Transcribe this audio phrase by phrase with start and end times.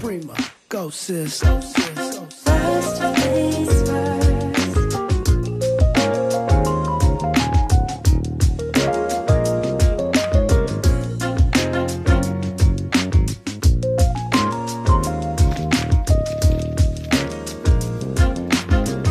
[0.00, 0.34] Prima.
[0.70, 1.42] Go, sis.
[1.42, 1.88] Go, sis.
[1.94, 2.42] Go, sis.
[2.44, 4.30] First things first.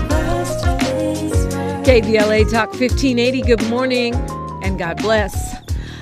[0.10, 1.86] First things first.
[1.88, 3.42] KBLA Talk 1580.
[3.44, 4.16] Good morning
[4.64, 5.49] and God bless.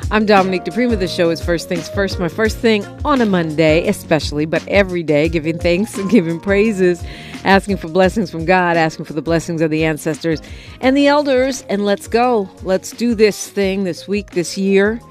[0.10, 0.98] I'm Dominique DiPrima.
[0.98, 2.18] The show is First Things First.
[2.18, 7.04] My first thing on a Monday, especially, but every day, giving thanks and giving praises,
[7.44, 10.42] asking for blessings from God, asking for the blessings of the ancestors
[10.80, 11.64] and the elders.
[11.64, 12.50] And let's go.
[12.64, 15.02] Let's do this thing this week, this year.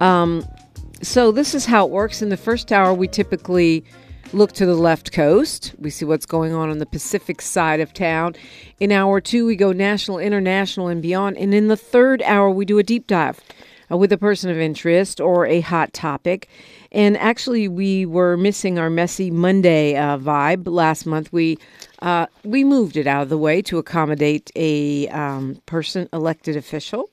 [0.00, 0.44] Um,
[1.02, 2.20] so, this is how it works.
[2.20, 3.84] In the first hour, we typically
[4.32, 5.72] look to the left coast.
[5.78, 8.34] We see what's going on on the Pacific side of town.
[8.80, 11.36] In hour two, we go national, international, and beyond.
[11.36, 13.40] And in the third hour, we do a deep dive
[13.92, 16.48] uh, with a person of interest or a hot topic.
[16.90, 21.32] And actually, we were missing our messy Monday uh, vibe last month.
[21.32, 21.58] We
[22.00, 27.08] uh, we moved it out of the way to accommodate a um, person elected official,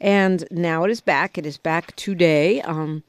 [0.00, 1.38] and now it is back.
[1.38, 2.60] It is back today.
[2.62, 3.02] Um,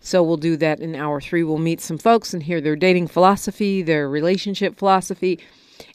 [0.00, 1.44] so we'll do that in hour three.
[1.44, 5.38] We'll meet some folks and hear their dating philosophy, their relationship philosophy.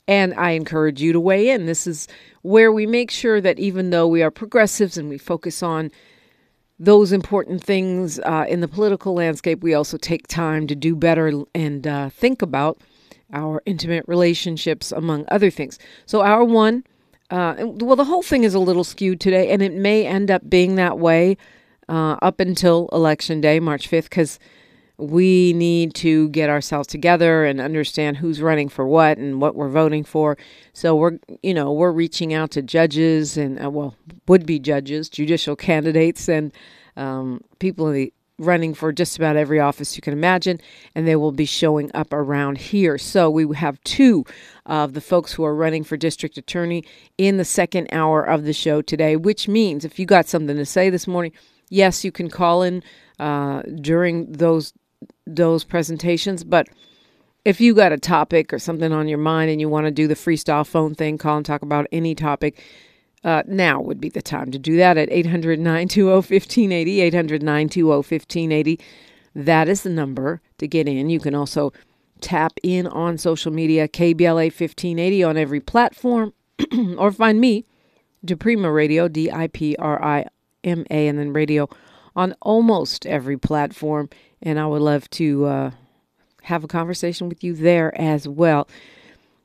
[0.08, 1.66] And I encourage you to weigh in.
[1.66, 2.08] This is
[2.42, 5.92] where we make sure that even though we are progressives and we focus on
[6.80, 11.31] those important things uh, in the political landscape, we also take time to do better
[11.56, 12.80] and uh, think about
[13.33, 15.80] our intimate relationships, among other things.
[16.05, 16.83] So, hour one,
[17.30, 20.50] uh, well, the whole thing is a little skewed today, and it may end up
[20.50, 21.38] being that way
[21.89, 24.39] uh, up until Election Day, March 5th, because
[24.98, 29.70] we need to get ourselves together and understand who's running for what and what we're
[29.70, 30.38] voting for.
[30.73, 33.95] So we're, you know, we're reaching out to judges and, uh, well,
[34.28, 36.52] would be judges, judicial candidates, and
[36.95, 40.59] um, people in the, running for just about every office you can imagine,
[40.94, 42.98] and they will be showing up around here.
[42.98, 44.26] So we have two
[44.66, 46.84] of the folks who are running for district attorney
[47.17, 50.66] in the second hour of the show today, which means if you got something to
[50.66, 51.32] say this morning,
[51.70, 52.83] yes, you can call in
[53.20, 54.73] uh, during those
[55.36, 56.67] those presentations, but
[57.45, 60.08] if you got a topic or something on your mind and you want to do
[60.08, 62.61] the freestyle phone thing, call and talk about any topic,
[63.23, 67.02] uh, now would be the time to do that at 800 920 1580.
[67.02, 68.80] 800 920 1580.
[69.36, 71.10] That is the number to get in.
[71.10, 71.71] You can also
[72.21, 76.33] tap in on social media, KBLA 1580 on every platform,
[76.98, 77.66] or find me,
[78.26, 80.26] DiPrima Radio, D I P R I
[80.64, 81.70] M A, and then radio
[82.17, 84.10] on almost every platform.
[84.42, 85.72] And I would love to uh,
[86.42, 88.67] have a conversation with you there as well.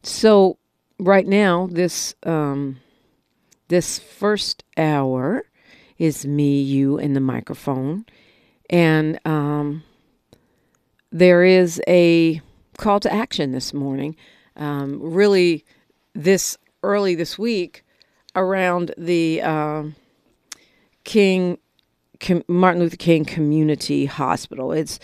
[0.02, 0.58] So,
[0.98, 2.80] right now, this um,
[3.68, 5.44] this first hour
[5.98, 8.04] is me, you, and the microphone,
[8.68, 9.84] and um,
[11.12, 12.40] there is a
[12.78, 14.16] call to action this morning.
[14.56, 15.64] Um, really,
[16.14, 17.84] this early this week
[18.34, 19.94] around the um
[21.04, 21.58] King
[22.22, 24.72] Com- Martin Luther King Community Hospital.
[24.72, 24.98] It's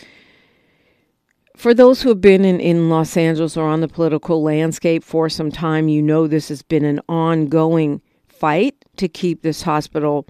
[1.54, 5.28] for those who have been in, in Los Angeles or on the political landscape for
[5.28, 10.26] some time, you know this has been an ongoing fight to keep this hospital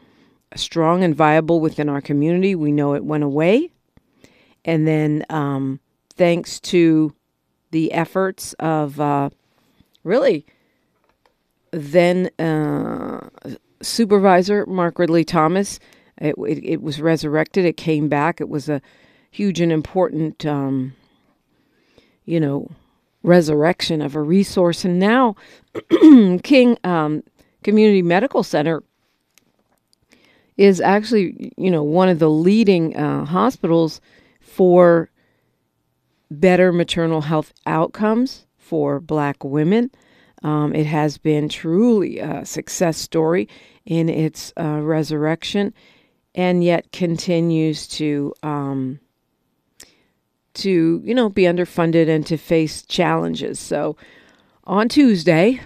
[0.57, 2.55] strong and viable within our community.
[2.55, 3.71] We know it went away.
[4.65, 5.81] And then, um,
[6.17, 7.15] thanks to
[7.71, 9.31] the efforts of uh,
[10.03, 10.47] really
[11.71, 13.29] then uh,
[13.83, 15.79] supervisor Mark Ridley Thomas,
[16.21, 17.65] it, it, it was resurrected.
[17.65, 18.41] It came back.
[18.41, 18.81] It was a
[19.31, 20.95] huge and important, um,
[22.25, 22.71] you know,
[23.23, 24.85] resurrection of a resource.
[24.85, 25.37] And now,
[26.43, 27.23] King um,
[27.63, 28.83] Community Medical Center
[30.57, 34.01] is actually, you know, one of the leading uh, hospitals
[34.41, 35.11] for
[36.31, 39.91] better maternal health outcomes for Black women.
[40.43, 43.49] Um, it has been truly a success story
[43.87, 45.73] in its uh, resurrection,
[46.39, 49.01] and yet continues to um,
[50.55, 53.59] to you know be underfunded and to face challenges.
[53.59, 53.97] So
[54.65, 55.61] on Tuesday,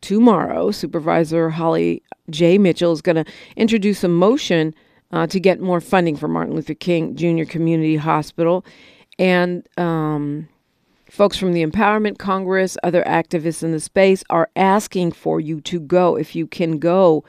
[0.00, 2.58] tomorrow, Supervisor Holly J.
[2.58, 4.72] Mitchell is going to introduce a motion
[5.10, 7.44] uh, to get more funding for Martin Luther King Jr.
[7.44, 8.64] Community Hospital,
[9.18, 10.48] and um,
[11.10, 15.80] folks from the Empowerment Congress, other activists in the space are asking for you to
[15.80, 17.24] go, if you can go,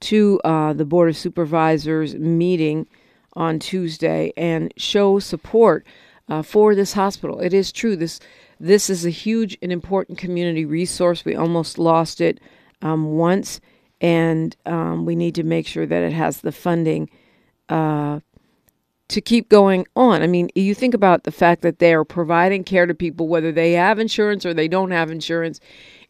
[0.00, 2.86] to uh, the Board of Supervisors meeting
[3.34, 5.86] on Tuesday and show support
[6.28, 7.40] uh, for this hospital.
[7.40, 8.20] It is true this
[8.58, 11.24] this is a huge and important community resource.
[11.24, 12.40] We almost lost it
[12.82, 13.60] um, once,
[14.00, 17.08] and um, we need to make sure that it has the funding
[17.70, 18.20] uh,
[19.08, 20.22] to keep going on.
[20.22, 23.50] I mean, you think about the fact that they are providing care to people, whether
[23.50, 25.58] they have insurance or they don't have insurance,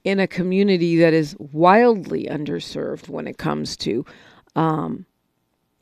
[0.05, 4.05] in a community that is wildly underserved when it comes to
[4.57, 5.07] um,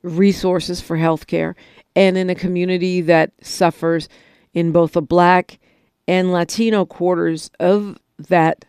[0.03, 1.55] resources for healthcare,
[1.95, 4.09] and in a community that suffers
[4.55, 5.59] in both the black
[6.07, 8.65] and Latino quarters of that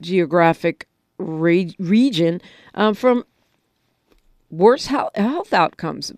[0.00, 0.86] geographic
[1.18, 2.40] re- region
[2.74, 3.24] um, from
[4.50, 6.12] worse health, health outcomes,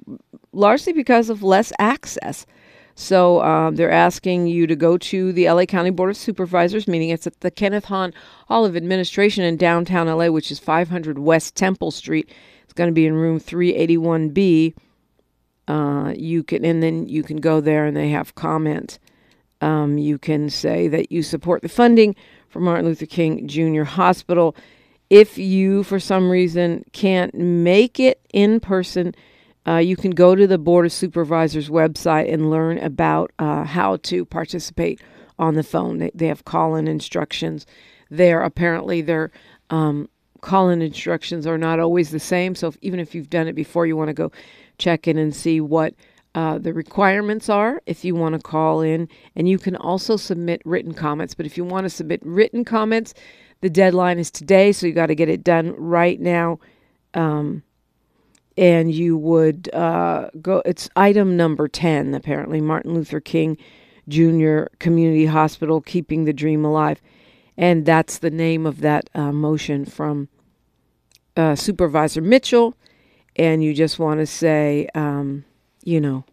[0.52, 2.46] largely because of less access.
[2.94, 7.08] So um, they're asking you to go to the LA County Board of Supervisors meeting.
[7.08, 8.12] It's at the Kenneth Hahn
[8.48, 12.30] Hall of Administration in downtown LA, which is 500 West Temple Street.
[12.64, 14.74] It's going to be in room 381B.
[15.68, 18.98] Uh, you can, and then you can go there, and they have comment.
[19.60, 22.16] Um, you can say that you support the funding
[22.48, 23.84] for Martin Luther King Jr.
[23.84, 24.56] Hospital.
[25.08, 29.14] If you, for some reason, can't make it in person,
[29.66, 33.96] uh, you can go to the Board of Supervisors website and learn about uh, how
[33.98, 35.00] to participate
[35.38, 35.98] on the phone.
[35.98, 37.66] They, they have call in instructions
[38.10, 38.42] there.
[38.42, 39.30] Apparently, their
[39.70, 40.08] um,
[40.40, 42.54] call in instructions are not always the same.
[42.54, 44.32] So, if, even if you've done it before, you want to go
[44.78, 45.94] check in and see what
[46.34, 49.08] uh, the requirements are if you want to call in.
[49.36, 51.34] And you can also submit written comments.
[51.34, 53.14] But if you want to submit written comments,
[53.60, 54.72] the deadline is today.
[54.72, 56.58] So, you got to get it done right now.
[57.14, 57.62] Um,
[58.56, 63.56] and you would uh, go, it's item number 10, apparently Martin Luther King
[64.08, 64.64] Jr.
[64.78, 67.00] Community Hospital, Keeping the Dream Alive.
[67.56, 70.28] And that's the name of that uh, motion from
[71.36, 72.74] uh, Supervisor Mitchell.
[73.36, 75.44] And you just want to say, um,
[75.82, 76.24] you know,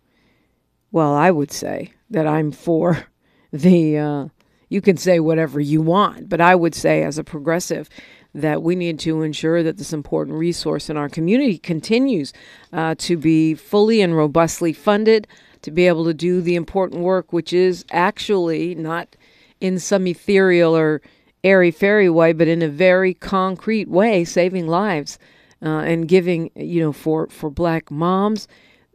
[0.91, 3.05] well, I would say that I'm for
[3.53, 4.27] the, uh,
[4.69, 7.89] you can say whatever you want, but I would say as a progressive,
[8.33, 12.31] that we need to ensure that this important resource in our community continues
[12.71, 15.27] uh, to be fully and robustly funded
[15.61, 19.15] to be able to do the important work, which is actually not
[19.59, 21.01] in some ethereal or
[21.43, 25.19] airy fairy way, but in a very concrete way, saving lives
[25.61, 28.47] uh, and giving, you know, for, for black moms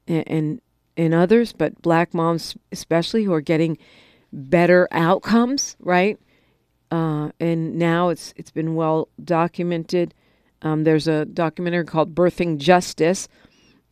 [0.06, 0.60] and, and
[0.96, 3.76] and others, but black moms especially who are getting
[4.32, 6.18] better outcomes, right?
[6.94, 10.14] Uh, and now it's it's been well documented.
[10.62, 13.26] Um, there's a documentary called Birthing Justice,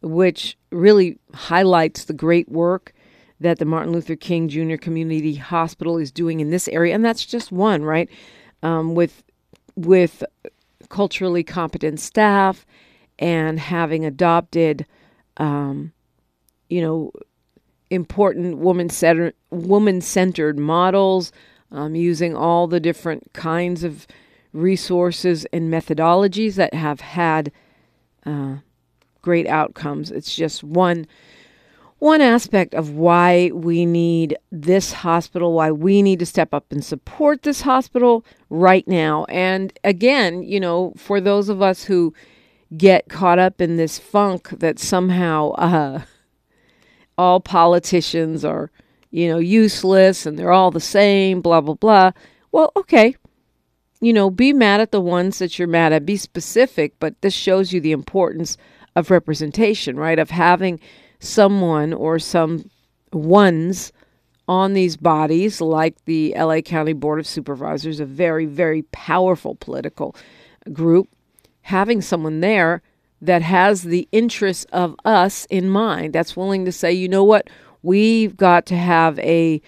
[0.02, 2.92] which really highlights the great work
[3.40, 4.76] that the Martin Luther King Jr.
[4.76, 8.08] Community Hospital is doing in this area, and that's just one, right?
[8.62, 9.24] Um, with
[9.74, 10.22] with
[10.88, 12.64] culturally competent staff
[13.18, 14.86] and having adopted,
[15.38, 15.92] um,
[16.70, 17.10] you know,
[17.90, 21.32] important woman centered woman centered models
[21.72, 24.06] um, using all the different kinds of
[24.52, 27.50] resources and methodologies that have had
[28.24, 28.56] uh,
[29.22, 30.10] great outcomes.
[30.10, 31.06] It's just one
[31.98, 36.84] one aspect of why we need this hospital, why we need to step up and
[36.84, 39.24] support this hospital right now.
[39.28, 42.12] And again, you know, for those of us who
[42.76, 46.02] get caught up in this funk that somehow uh,
[47.18, 48.72] all politicians are
[49.12, 52.10] you know, useless and they're all the same, blah, blah, blah.
[52.50, 53.14] Well, okay.
[54.00, 57.34] You know, be mad at the ones that you're mad at, be specific, but this
[57.34, 58.56] shows you the importance
[58.96, 60.18] of representation, right?
[60.18, 60.80] Of having
[61.20, 62.68] someone or some
[63.12, 63.92] ones
[64.48, 70.16] on these bodies, like the LA County Board of Supervisors, a very, very powerful political
[70.72, 71.08] group,
[71.60, 72.82] having someone there
[73.20, 77.48] that has the interests of us in mind, that's willing to say, you know what,
[77.82, 79.60] We've got to have a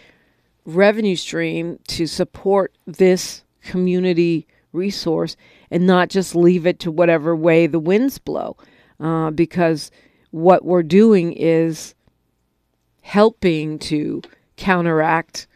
[0.64, 5.36] revenue stream to support this community resource
[5.70, 8.56] and not just leave it to whatever way the winds blow.
[9.00, 9.90] Uh, because
[10.30, 11.94] what we're doing is
[13.02, 14.22] helping to
[14.56, 15.46] counteract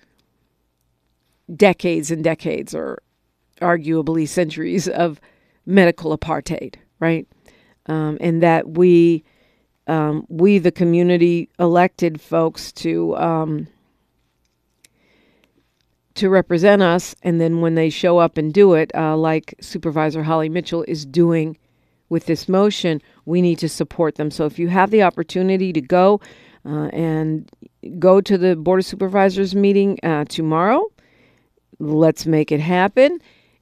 [1.54, 3.02] decades and decades, or
[3.60, 5.20] arguably centuries, of
[5.64, 7.26] medical apartheid, right?
[7.86, 9.24] Um, and that we
[9.88, 13.66] um, we, the community, elected folks to um,
[16.14, 20.24] to represent us, and then when they show up and do it, uh, like Supervisor
[20.24, 21.56] Holly Mitchell is doing
[22.08, 24.30] with this motion, we need to support them.
[24.30, 26.20] So if you have the opportunity to go
[26.66, 27.48] uh, and
[27.98, 30.90] go to the Board of Supervisors meeting uh, tomorrow,
[31.78, 33.20] let's make it happen.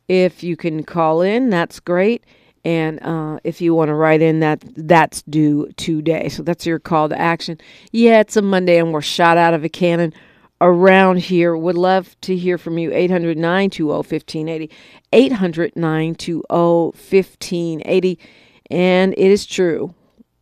[0.09, 2.25] If you can call in, that's great.
[2.67, 6.29] And uh, if you want to write in that, that's due today.
[6.29, 7.61] So that's your call to action.
[7.93, 10.13] Yeah, it's a Monday and we're shot out of a cannon
[10.61, 11.57] around here.
[11.57, 12.93] Would love to hear from you.
[12.93, 14.71] 800 920 1580.
[15.13, 18.19] 800 920 1580.
[18.69, 19.95] And it is true.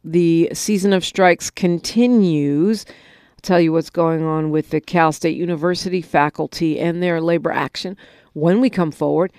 [0.03, 2.87] The season of strikes continues.
[2.89, 7.53] I'll tell you what's going on with the Cal State University faculty and their labor
[7.53, 7.99] action
[8.33, 9.31] when we come forward.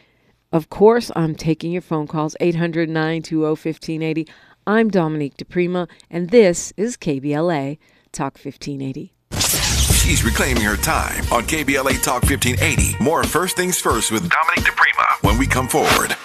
[0.55, 4.25] Of course, I'm taking your phone calls 800 920 1580.
[4.65, 7.77] I'm Dominique DiPrima, and this is KBLA
[8.13, 9.12] Talk 1580.
[9.33, 13.03] She's reclaiming her time on KBLA Talk 1580.
[13.03, 16.15] More First Things First with Dominic DiPrima when we come forward.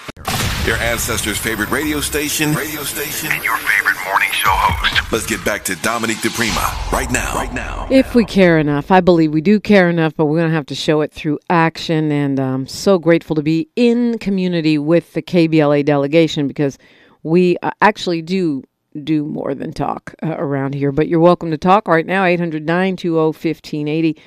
[0.66, 5.10] Your ancestors' favorite radio station, radio station, and your favorite morning show host.
[5.10, 7.34] Let's get back to Dominic DiPrima right now.
[7.34, 7.88] Right now.
[7.90, 10.66] If we care enough, I believe we do care enough, but we're going to have
[10.66, 12.12] to show it through action.
[12.12, 16.76] And I'm so grateful to be in community with the KBLA delegation because
[17.22, 18.62] we uh, actually do
[19.02, 20.92] do more than talk uh, around here.
[20.92, 24.20] But you're welcome to talk right now, 800 920 1580.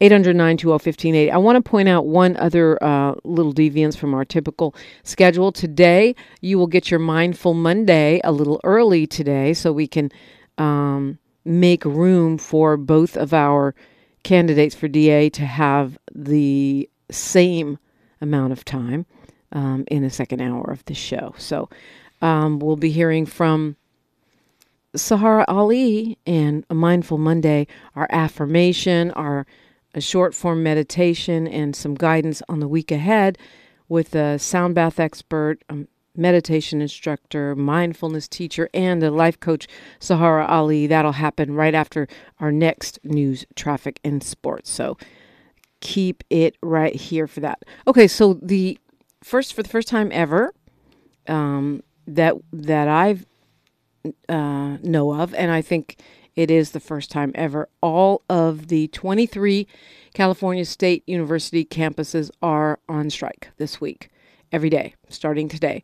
[0.00, 1.30] 800 920 1580.
[1.32, 5.50] I want to point out one other uh, little deviance from our typical schedule.
[5.50, 10.12] Today, you will get your Mindful Monday a little early today so we can
[10.56, 13.74] um, make room for both of our
[14.22, 17.78] candidates for DA to have the same
[18.20, 19.06] amount of time
[19.52, 21.34] um, in the second hour of the show.
[21.38, 21.68] So
[22.22, 23.76] um, we'll be hearing from
[24.96, 29.46] Saharah Ali and a Mindful Monday, our affirmation, our
[29.98, 33.36] a short form meditation, and some guidance on the week ahead
[33.88, 35.76] with a sound bath expert, a
[36.14, 39.66] meditation instructor, mindfulness teacher, and a life coach,
[40.00, 40.86] Saharah Ali.
[40.86, 42.06] That'll happen right after
[42.38, 44.70] our next news, traffic, and sports.
[44.70, 44.96] So
[45.80, 47.64] keep it right here for that.
[47.86, 48.78] Okay, so the
[49.22, 50.54] first, for the first time ever,
[51.26, 53.26] um, that that I've
[54.28, 55.96] uh, know of, and I think
[56.38, 57.68] it is the first time ever.
[57.80, 59.66] All of the 23
[60.14, 64.08] California State University campuses are on strike this week,
[64.52, 65.82] every day, starting today.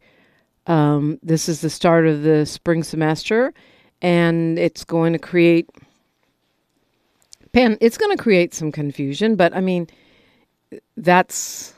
[0.68, 3.52] Um, this is the start of the spring semester,
[4.00, 5.68] and it's going to create.
[7.50, 9.88] Pan, it's going to create some confusion, but I mean,
[10.96, 11.74] that's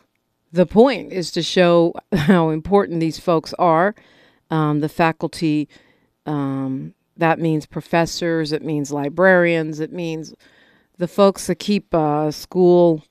[0.53, 3.95] the point is to show how important these folks are.
[4.51, 5.67] Um, the faculty,
[6.27, 10.35] um, that means professors, it means librarians, it means
[10.99, 13.05] the folks that keep uh, school,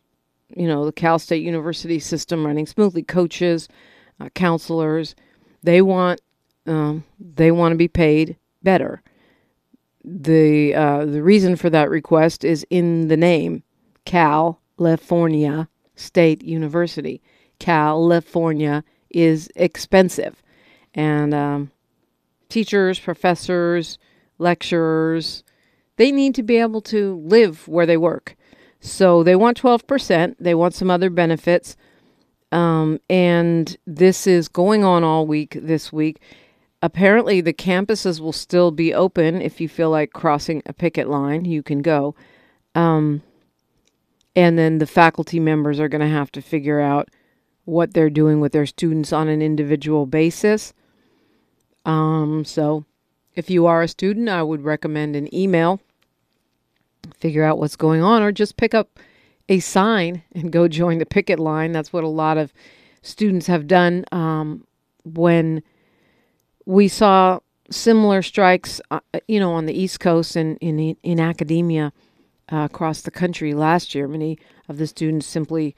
[0.55, 3.67] you know, the Cal State University system running smoothly, coaches,
[4.19, 5.15] uh, counselors.
[5.63, 6.21] They want
[6.67, 9.01] um, they want to be paid better.
[10.03, 13.63] The uh, the reason for that request is in the name,
[14.05, 17.21] California State University.
[17.59, 20.43] California is expensive,
[20.93, 21.71] and um,
[22.49, 23.97] teachers, professors,
[24.37, 25.43] lecturers,
[25.97, 28.35] they need to be able to live where they work.
[28.79, 30.35] So they want 12%.
[30.39, 31.75] They want some other benefits.
[32.51, 36.21] Um, and this is going on all week this week.
[36.81, 39.41] Apparently, the campuses will still be open.
[39.41, 42.13] If you feel like crossing a picket line, you can go.
[42.75, 43.23] Um,
[44.35, 47.09] and then the faculty members are going to have to figure out
[47.63, 50.73] what they're doing with their students on an individual basis.
[51.85, 52.85] Um, so
[53.35, 55.79] if you are a student, I would recommend an email,
[57.17, 58.99] figure out what's going on, or just pick up
[59.47, 61.71] a sign and go join the picket line.
[61.71, 62.53] That's what a lot of
[63.01, 64.65] students have done um,
[65.03, 65.61] when
[66.65, 67.39] we saw
[67.69, 71.93] similar strikes, uh, you know, on the East Coast and in in academia
[72.51, 74.07] uh, across the country last year.
[74.07, 75.75] Many of the students simply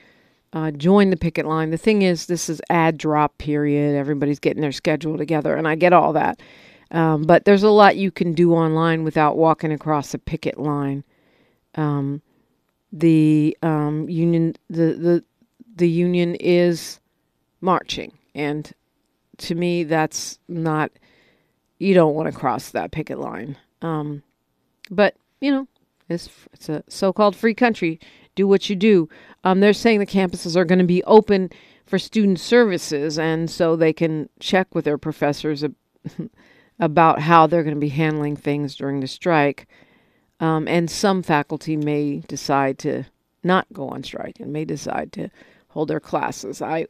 [0.53, 1.71] uh, join the picket line.
[1.71, 3.95] The thing is, this is add drop period.
[3.95, 6.39] Everybody's getting their schedule together, and I get all that.
[6.91, 11.03] Um, but there's a lot you can do online without walking across a picket line.
[11.75, 12.21] Um,
[12.93, 15.23] the um, union, the, the
[15.75, 16.99] the union is
[17.59, 18.71] marching, and
[19.39, 20.91] to me, that's not.
[21.79, 23.57] You don't want to cross that picket line.
[23.81, 24.23] Um,
[24.89, 25.67] but you know,
[26.09, 27.99] it's it's a so-called free country.
[28.37, 29.09] Do what you do.
[29.43, 31.49] Um, they're saying the campuses are going to be open
[31.87, 35.65] for student services, and so they can check with their professors
[36.79, 39.67] about how they're going to be handling things during the strike.
[40.39, 43.05] Um, and some faculty may decide to
[43.43, 45.29] not go on strike and may decide to
[45.69, 46.61] hold their classes.
[46.61, 46.87] I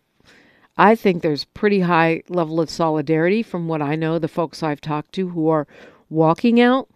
[0.78, 4.82] I think there's pretty high level of solidarity from what I know the folks I've
[4.82, 5.66] talked to who are
[6.10, 6.90] walking out.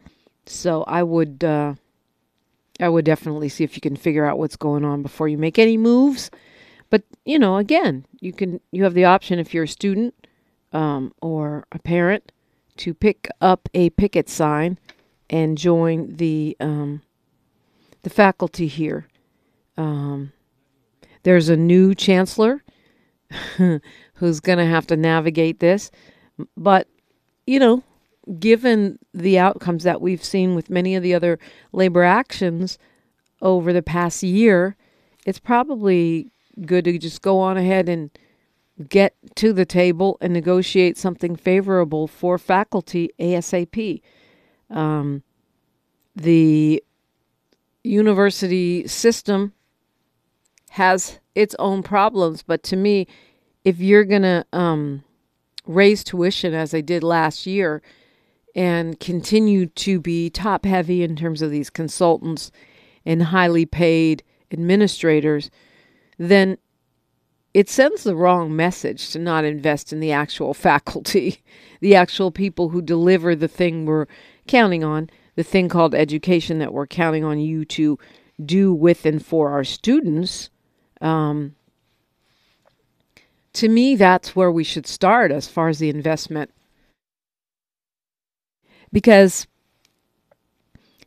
[0.46, 1.75] So I would uh,
[2.82, 5.60] I would definitely see if you can figure out what's going on before you make
[5.60, 6.32] any moves.
[6.90, 10.14] But you know, again, you can you have the option if you're a student
[10.74, 12.32] um, or a parent
[12.78, 14.78] to pick up a picket sign
[15.30, 17.02] and join the um,
[18.04, 19.08] the faculty here.
[19.78, 20.34] Um,
[21.24, 22.64] there's a new chancellor
[24.16, 25.92] who's going to have to navigate this,
[26.58, 26.88] but
[27.46, 27.84] you know,
[28.40, 31.40] given the outcomes that we've seen with many of the other
[31.72, 32.78] labor actions
[33.42, 34.75] over the past year,
[35.25, 36.32] it's probably
[36.66, 38.12] good to just go on ahead and
[38.90, 44.01] get to the table and negotiate something favorable for faculty ASAP.
[44.70, 45.24] Um,
[46.16, 46.84] the
[47.84, 49.54] university system
[50.72, 53.08] has its own problems, but to me,
[53.63, 55.04] if you're going to um,
[55.66, 57.82] raise tuition as they did last year
[58.55, 62.51] and continue to be top heavy in terms of these consultants
[63.05, 65.50] and highly paid administrators,
[66.17, 66.58] then
[67.53, 71.41] it sends the wrong message to not invest in the actual faculty,
[71.79, 74.08] the actual people who deliver the thing we're
[74.48, 77.98] counting on, the thing called education that we're counting on you to
[78.43, 80.50] do with and for our students.
[81.00, 81.55] Um,
[83.53, 86.51] to me, that's where we should start as far as the investment.
[88.91, 89.48] Because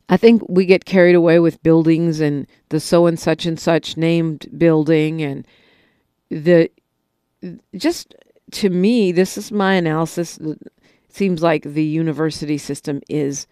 [0.08, 3.96] I think we get carried away with buildings and the so and such and such
[3.96, 5.46] named building and
[6.30, 6.70] the
[7.76, 8.14] just
[8.52, 10.38] to me, this is my analysis.
[10.38, 10.58] It
[11.08, 13.46] seems like the university system is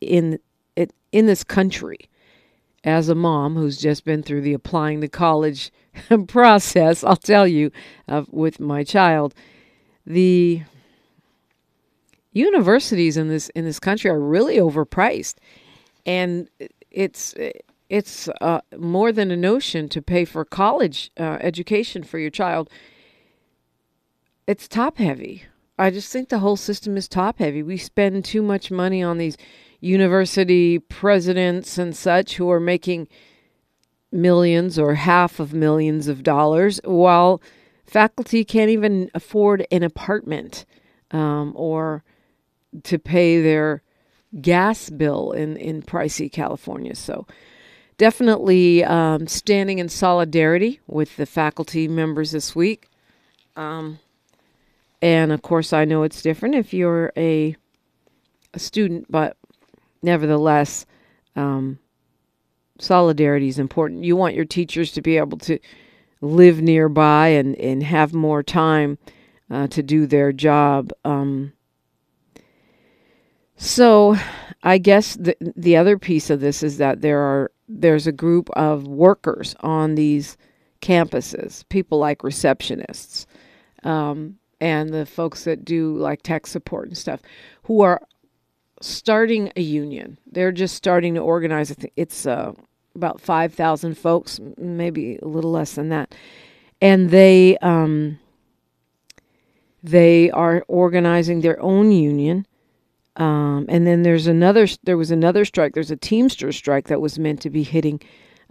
[0.00, 0.38] in
[0.76, 1.98] it in this country.
[2.84, 5.72] As a mom who's just been through the applying the college
[6.28, 7.72] process, I'll tell you,
[8.06, 9.34] uh, with my child,
[10.06, 10.62] the
[12.38, 15.34] universities in this in this country are really overpriced,
[16.06, 16.48] and
[16.90, 17.34] it's
[17.88, 22.70] it's uh, more than a notion to pay for college uh, education for your child.
[24.46, 25.44] It's top heavy.
[25.78, 27.62] I just think the whole system is top heavy.
[27.62, 29.36] We spend too much money on these
[29.80, 33.08] university presidents and such who are making
[34.10, 37.40] millions or half of millions of dollars while
[37.84, 40.64] faculty can't even afford an apartment
[41.10, 42.02] um, or
[42.84, 43.82] to pay their
[44.40, 46.94] gas bill in, in pricey California.
[46.94, 47.26] So,
[47.98, 52.88] definitely um, standing in solidarity with the faculty members this week.
[53.56, 53.98] Um,
[55.02, 57.56] and of course, I know it's different if you're a,
[58.54, 59.36] a student, but
[60.02, 60.86] nevertheless,
[61.36, 61.78] um,
[62.78, 64.04] solidarity is important.
[64.04, 65.58] You want your teachers to be able to
[66.20, 68.98] live nearby and, and have more time
[69.50, 70.92] uh, to do their job.
[71.04, 71.52] Um,
[73.58, 74.16] so,
[74.62, 78.48] I guess the the other piece of this is that there are there's a group
[78.50, 80.36] of workers on these
[80.80, 83.26] campuses, people like receptionists,
[83.82, 87.20] um, and the folks that do like tech support and stuff,
[87.64, 88.00] who are
[88.80, 90.18] starting a union.
[90.30, 91.74] They're just starting to organize.
[91.96, 92.52] It's uh,
[92.94, 96.14] about five thousand folks, maybe a little less than that,
[96.80, 98.20] and they um,
[99.82, 102.46] they are organizing their own union
[103.18, 104.66] um, and then there's another.
[104.84, 105.74] There was another strike.
[105.74, 108.00] There's a Teamster strike that was meant to be hitting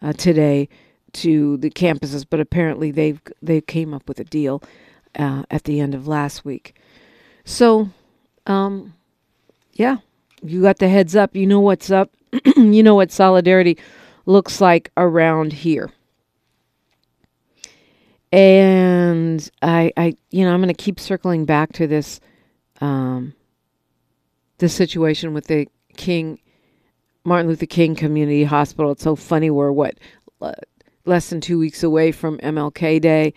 [0.01, 0.67] uh, today
[1.13, 4.62] to the campuses, but apparently they they came up with a deal
[5.17, 6.75] uh, at the end of last week.
[7.45, 7.89] So,
[8.45, 8.93] um,
[9.73, 9.97] yeah,
[10.43, 11.34] you got the heads up.
[11.34, 12.12] You know what's up.
[12.58, 13.77] you know what solidarity
[14.25, 15.91] looks like around here.
[18.34, 22.19] And I, I, you know, I'm going to keep circling back to this.
[22.82, 23.34] Um,
[24.58, 26.39] the situation with the King
[27.24, 28.91] Martin Luther King Community Hospital.
[28.91, 29.50] It's so funny.
[29.50, 29.98] We're what
[31.06, 33.34] less than two weeks away from MLK Day,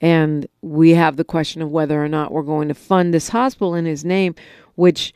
[0.00, 3.74] and we have the question of whether or not we're going to fund this hospital
[3.74, 4.34] in his name,
[4.74, 5.14] which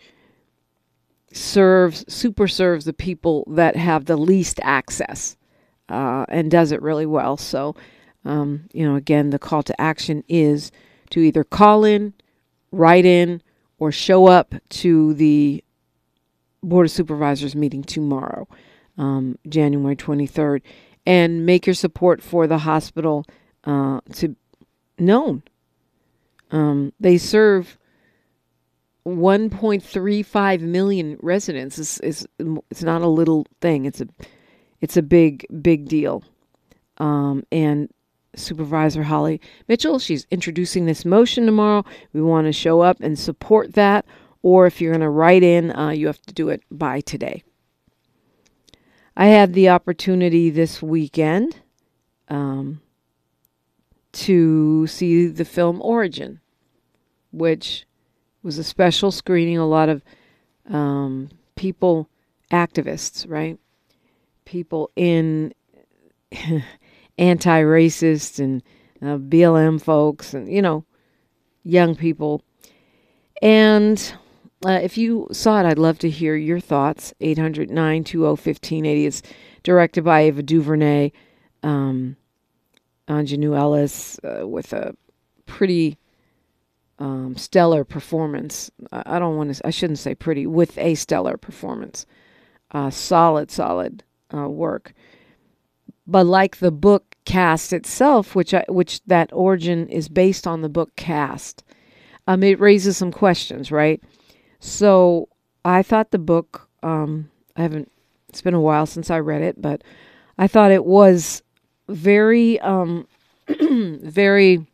[1.33, 5.37] serves super serves the people that have the least access
[5.89, 7.37] uh, and does it really well.
[7.37, 7.77] So,
[8.25, 10.73] um, you know, again, the call to action is
[11.11, 12.15] to either call in,
[12.73, 13.43] write in,
[13.79, 15.63] or show up to the
[16.63, 18.49] Board of Supervisors meeting tomorrow,
[18.97, 20.63] um, January 23rd,
[21.07, 23.25] and make your support for the hospital
[23.65, 24.35] uh, to
[24.99, 25.43] known.
[26.51, 27.79] Um, they serve
[29.07, 31.79] 1.35 million residents.
[31.79, 32.27] It's, it's,
[32.71, 33.85] it's not a little thing.
[33.85, 34.09] It's a
[34.81, 36.23] it's a big big deal.
[36.99, 37.93] Um, and
[38.37, 39.99] Supervisor Holly Mitchell.
[39.99, 41.85] She's introducing this motion tomorrow.
[42.13, 44.05] We want to show up and support that.
[44.43, 47.43] Or if you're going to write in, uh, you have to do it by today.
[49.17, 51.57] I had the opportunity this weekend
[52.29, 52.81] um,
[54.13, 56.41] to see the film Origin,
[57.33, 57.85] which
[58.45, 59.59] was a special screening.
[59.59, 60.03] A lot of
[60.71, 62.09] um, people,
[62.53, 63.59] activists, right?
[64.45, 65.53] People in
[67.19, 68.63] anti-racist and
[69.03, 70.85] uh, BLM folks and you know
[71.65, 72.43] young people
[73.43, 74.15] and
[74.67, 77.15] uh, if you saw it, I'd love to hear your thoughts.
[77.21, 79.07] 800 920 1580.
[79.07, 79.23] It's
[79.63, 81.13] directed by Ava DuVernay,
[81.63, 82.17] um,
[83.07, 84.97] Aunjanue Ellis, uh, with a
[85.47, 85.99] pretty
[86.99, 88.71] um, stellar performance.
[88.91, 92.05] I I don't want to, I shouldn't say pretty, with a stellar performance.
[92.71, 94.03] Uh, solid, solid
[94.35, 94.93] uh, work.
[96.07, 100.69] But like the book Caste itself, which I, which that origin is based on the
[100.71, 101.63] book Caste,
[102.27, 104.03] um, it raises some questions, right?
[104.61, 105.29] So
[105.63, 107.93] I thought the book, um, I haven't,
[108.31, 109.85] it's been a while since I read it, but
[110.39, 111.43] I thought it was
[111.87, 113.07] very, um,
[113.61, 114.67] very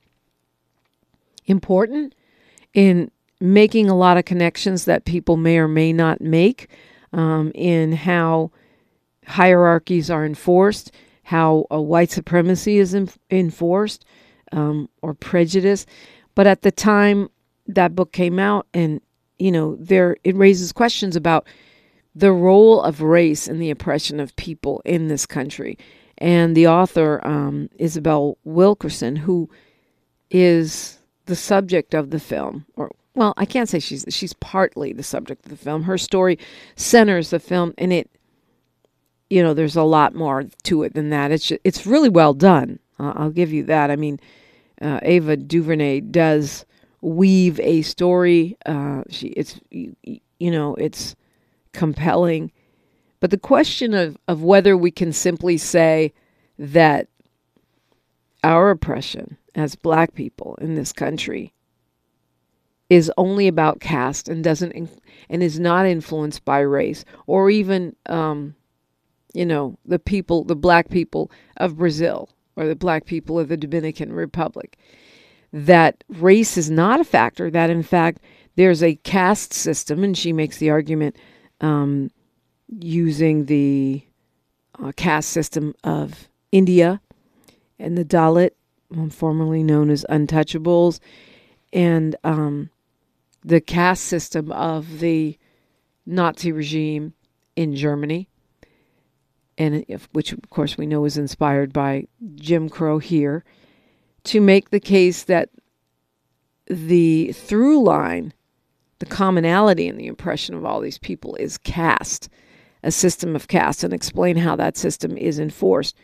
[1.47, 2.15] important
[2.73, 6.71] in making a lot of connections that people may or may not make
[7.13, 8.53] um, in how
[9.27, 10.93] hierarchies are enforced,
[11.25, 14.05] how white supremacy is en- enforced,
[14.53, 15.87] um, or prejudice.
[16.35, 17.29] But at the time
[17.67, 19.01] that book came out, and
[19.39, 21.47] you know, there it raises questions about
[22.15, 25.79] the role of race in the oppression of people in this country.
[26.19, 29.51] And the author, um, Isabel Wilkerson, who
[30.31, 35.03] is the subject of the film, or well, I can't say she's she's partly the
[35.03, 35.85] subject of the film.
[35.85, 36.39] Her story
[36.77, 38.11] centers the film, and it,
[39.31, 41.31] you know, there's a lot more to it than that.
[41.31, 42.79] It's ju- it's really well done.
[42.99, 43.91] Uh, I'll give you that.
[43.91, 44.21] I mean,
[44.81, 46.65] uh, Ava DuVernay does
[47.01, 48.57] weave a story.
[48.67, 49.95] Uh, she it's you,
[50.39, 51.15] you know it's
[51.73, 52.53] compelling,
[53.21, 56.13] but the question of of whether we can simply say
[56.59, 57.09] that
[58.43, 61.55] our oppression as black people in this country
[62.91, 64.73] is only about caste and doesn't
[65.31, 68.55] and is not influenced by race or even um,
[69.35, 73.57] you know the people the black people of Brazil or the black people of the
[73.57, 74.79] Dominican Republic.
[75.53, 78.21] That race is not a factor that in fact
[78.57, 81.17] there's a caste system and she makes the argument
[81.61, 82.11] um,
[82.69, 84.03] using the
[84.83, 87.01] uh, caste system of India
[87.79, 88.51] and the Dalit,
[88.97, 91.01] um, formerly known as untouchables,
[91.73, 92.71] and um,
[93.45, 95.39] the caste system of the
[96.07, 97.15] Nazi regime
[97.57, 98.29] in Germany,
[99.57, 103.45] and if, which of course we know is inspired by Jim Crow here,
[104.25, 105.51] to make the case that
[106.67, 108.33] the through line,
[108.99, 112.29] the commonality in the impression of all these people is caste,
[112.83, 115.97] a system of caste, and explain how that system is enforced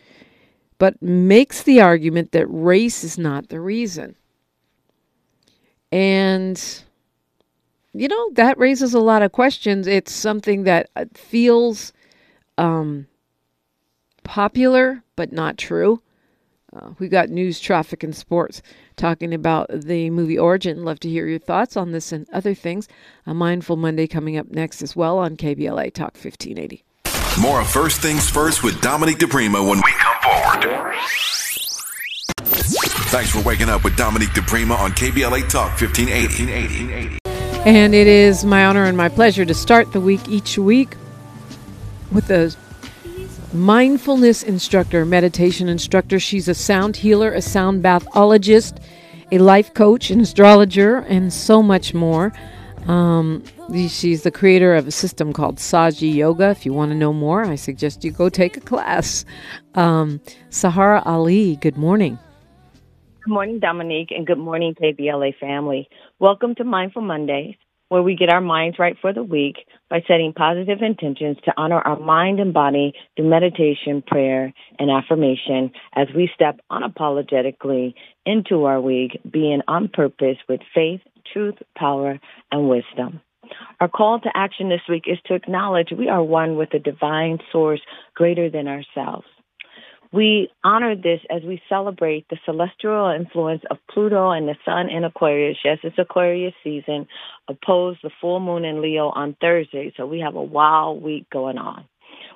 [0.81, 4.15] but makes the argument that race is not the reason.
[5.91, 6.59] And,
[7.93, 9.85] you know, that raises a lot of questions.
[9.85, 11.93] It's something that uh, feels
[12.57, 13.05] um,
[14.31, 16.01] popular, but not true.
[16.73, 18.61] Uh, we got news, traffic, and sports
[18.95, 20.85] talking about the movie Origin.
[20.85, 22.87] Love to hear your thoughts on this and other things.
[23.25, 26.81] A Mindful Monday coming up next as well on KBLA Talk 1580.
[27.41, 30.95] More of First Things First with Dominique DiPrima when we come forward.
[33.11, 37.19] Thanks for waking up with Dominique DiPrima on KBLA Talk 1580.
[37.69, 40.95] And it is my honor and my pleasure to start the week each week
[42.13, 42.55] with a
[43.53, 46.19] mindfulness instructor, meditation instructor.
[46.19, 48.81] She's a sound healer, a sound bathologist,
[49.31, 52.31] a life coach, an astrologer, and so much more.
[52.87, 53.43] Um,
[53.89, 56.49] she's the creator of a system called Saji Yoga.
[56.49, 59.25] If you want to know more, I suggest you go take a class.
[59.75, 62.17] Um, Saharah Ali, good morning.
[63.23, 65.87] Good morning, Dominique, and good morning, KBLA family.
[66.17, 67.55] Welcome to Mindful Mondays,
[67.89, 69.57] where we get our minds right for the week
[69.91, 75.69] by setting positive intentions to honor our mind and body through meditation, prayer, and affirmation
[75.93, 77.93] as we step unapologetically
[78.25, 81.01] into our week, being on purpose with faith,
[81.33, 82.19] truth, power,
[82.53, 83.19] and wisdom.
[83.81, 87.39] Our call to action this week is to acknowledge we are one with a divine
[87.51, 87.81] source
[88.15, 89.27] greater than ourselves.
[90.13, 95.05] We honor this as we celebrate the celestial influence of Pluto and the sun in
[95.05, 95.57] Aquarius.
[95.63, 97.07] Yes, it's Aquarius season,
[97.47, 99.93] opposed the full moon in Leo on Thursday.
[99.95, 101.85] So we have a wild week going on.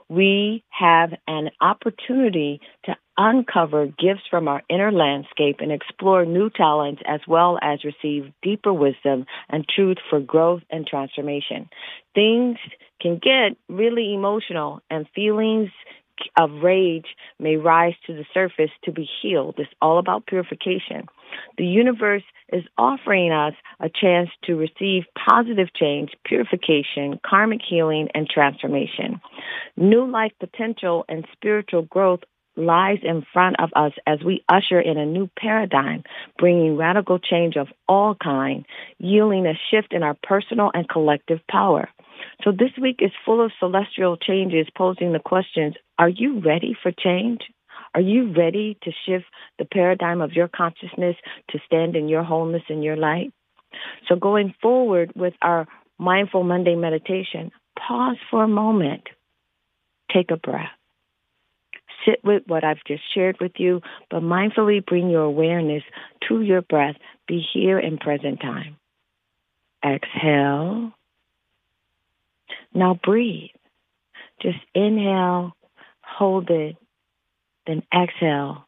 [0.07, 7.01] We have an opportunity to uncover gifts from our inner landscape and explore new talents
[7.07, 11.69] as well as receive deeper wisdom and truth for growth and transformation.
[12.13, 12.57] Things
[13.01, 15.69] can get really emotional and feelings
[16.37, 17.07] of rage
[17.39, 19.55] may rise to the surface to be healed.
[19.57, 21.07] It's all about purification.
[21.57, 28.29] The universe is offering us a chance to receive positive change, purification, karmic healing, and
[28.29, 29.19] transformation.
[29.75, 32.21] New life potential and spiritual growth
[32.55, 36.03] lies in front of us as we usher in a new paradigm,
[36.37, 38.65] bringing radical change of all kind,
[38.97, 41.89] yielding a shift in our personal and collective power.
[42.43, 46.91] So this week is full of celestial changes posing the questions, are you ready for
[46.91, 47.41] change?
[47.93, 49.25] Are you ready to shift
[49.57, 51.15] the paradigm of your consciousness
[51.51, 53.31] to stand in your wholeness and your light?
[54.07, 59.03] So going forward with our Mindful Monday meditation, pause for a moment.
[60.13, 60.74] Take a breath.
[62.05, 65.83] Sit with what I've just shared with you, but mindfully bring your awareness
[66.27, 66.95] to your breath.
[67.27, 68.77] Be here in present time.
[69.83, 70.91] Exhale.
[72.73, 73.51] Now breathe.
[74.41, 75.53] Just inhale,
[76.01, 76.75] hold it,
[77.65, 78.67] then exhale.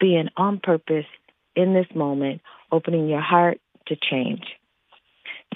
[0.00, 1.06] Being on purpose
[1.54, 2.40] in this moment,
[2.72, 4.44] opening your heart to change.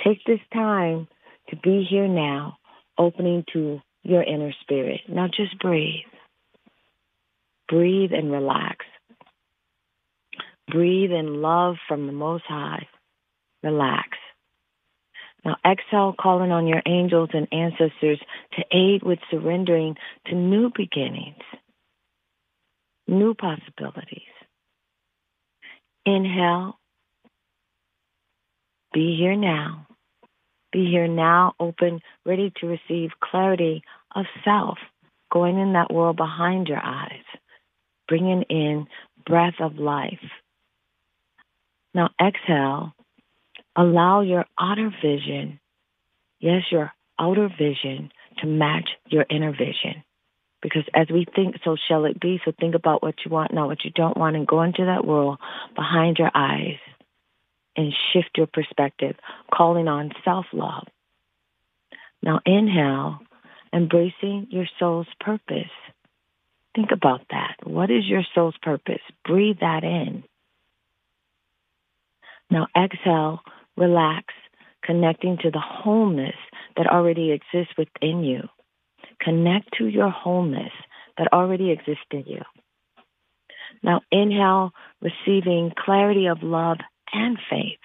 [0.05, 1.09] Take this time
[1.51, 2.59] to be here now,
[2.99, 5.01] opening to your inner spirit.
[5.09, 6.05] Now just breathe.
[7.73, 8.85] Breathe and relax.
[10.71, 12.87] Breathe in love from the Most High.
[13.63, 14.11] Relax.
[15.43, 18.21] Now exhale, calling on your angels and ancestors
[18.53, 21.41] to aid with surrendering to new beginnings,
[23.09, 24.21] new possibilities.
[26.05, 26.79] Inhale.
[28.93, 29.87] Be here now.
[30.73, 33.83] Be here now, open, ready to receive clarity
[34.15, 34.77] of self,
[35.33, 37.25] going in that world behind your eyes,
[38.09, 38.87] bringing in
[39.27, 40.21] breath of life.
[41.95, 42.95] Now exhale,
[43.77, 45.61] allow your outer vision,
[46.41, 50.03] yes, your outer vision to match your inner vision.
[50.63, 52.41] Because as we think, so shall it be.
[52.45, 55.05] So think about what you want, not what you don't want, and go into that
[55.05, 55.39] world
[55.75, 56.79] behind your eyes
[57.77, 59.17] and shift your perspective,
[59.53, 60.87] calling on self love.
[62.23, 63.19] Now inhale,
[63.73, 65.71] embracing your soul's purpose.
[66.75, 67.57] Think about that.
[67.65, 69.03] What is your soul's purpose?
[69.27, 70.25] Breathe that in.
[72.51, 73.41] Now exhale,
[73.77, 74.35] relax,
[74.83, 76.35] connecting to the wholeness
[76.77, 78.49] that already exists within you.
[79.21, 80.73] Connect to your wholeness
[81.19, 82.43] that already exists in you.
[83.83, 86.79] Now inhale, receiving clarity of love
[87.13, 87.79] and faith.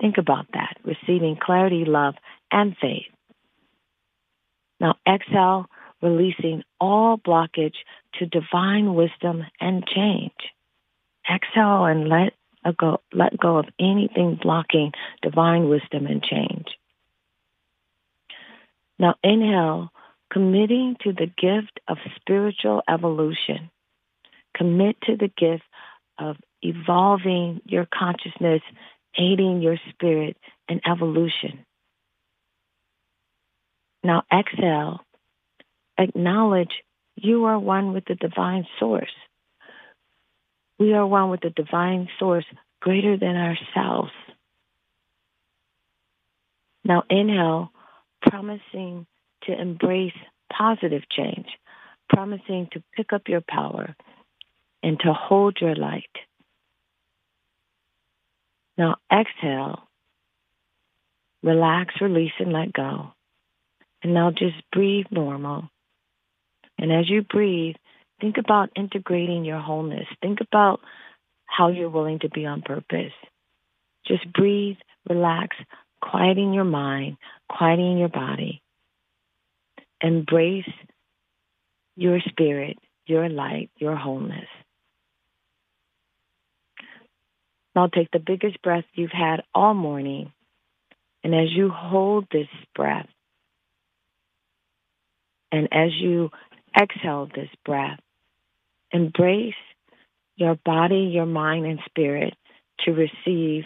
[0.00, 2.14] Think about that, receiving clarity, love,
[2.50, 3.06] and faith.
[4.80, 5.66] Now exhale,
[6.02, 7.76] releasing all blockage
[8.14, 10.32] to divine wisdom and change.
[11.32, 12.32] Exhale and let
[12.76, 16.66] go, let go of anything blocking divine wisdom and change.
[18.98, 19.90] Now inhale,
[20.32, 23.70] committing to the gift of spiritual evolution.
[24.56, 25.64] Commit to the gift
[26.18, 28.62] of evolving your consciousness,
[29.16, 30.36] aiding your spirit
[30.68, 31.64] in evolution.
[34.04, 35.00] Now exhale,
[36.02, 36.72] acknowledge
[37.16, 39.12] you are one with the divine source.
[40.78, 42.46] We are one with the divine source
[42.80, 44.12] greater than ourselves.
[46.84, 47.70] Now inhale,
[48.20, 49.06] promising
[49.44, 50.12] to embrace
[50.52, 51.46] positive change,
[52.08, 53.94] promising to pick up your power
[54.82, 56.10] and to hold your light.
[58.76, 59.88] Now exhale,
[61.42, 63.12] relax, release, and let go.
[64.02, 65.68] And now just breathe normal.
[66.82, 67.76] And as you breathe,
[68.20, 70.08] think about integrating your wholeness.
[70.20, 70.80] Think about
[71.46, 73.12] how you're willing to be on purpose.
[74.04, 75.56] Just breathe, relax,
[76.02, 77.18] quieting your mind,
[77.48, 78.62] quieting your body.
[80.00, 80.68] Embrace
[81.94, 84.48] your spirit, your light, your wholeness.
[87.76, 90.32] Now take the biggest breath you've had all morning.
[91.22, 93.06] And as you hold this breath,
[95.52, 96.30] and as you
[96.80, 98.00] exhale this breath,
[98.90, 99.54] embrace
[100.36, 102.34] your body, your mind, and spirit
[102.80, 103.64] to receive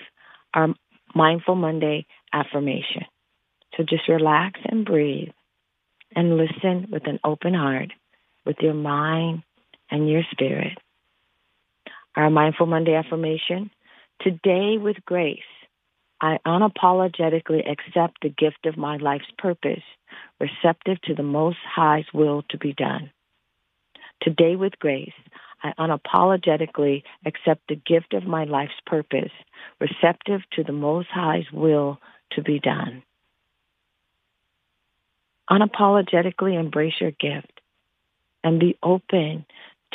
[0.54, 0.68] our
[1.14, 3.04] Mindful Monday affirmation.
[3.76, 5.30] So just relax and breathe
[6.14, 7.92] and listen with an open heart,
[8.44, 9.42] with your mind
[9.90, 10.76] and your spirit.
[12.16, 13.70] Our Mindful Monday affirmation
[14.20, 15.38] Today, with grace,
[16.20, 19.82] I unapologetically accept the gift of my life's purpose,
[20.40, 23.10] receptive to the Most High's will to be done.
[24.22, 25.12] Today, with grace,
[25.62, 29.32] I unapologetically accept the gift of my life's purpose,
[29.80, 31.98] receptive to the Most High's will
[32.32, 33.02] to be done.
[35.50, 37.60] Unapologetically embrace your gift
[38.42, 39.46] and be open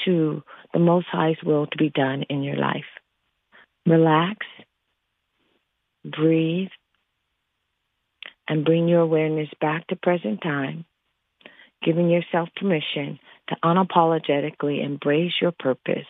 [0.05, 2.86] to the Most High's will to be done in your life.
[3.86, 4.45] Relax,
[6.05, 6.69] breathe,
[8.52, 10.84] and bring your awareness back to present time.
[11.84, 16.06] giving yourself permission to unapologetically embrace your purpose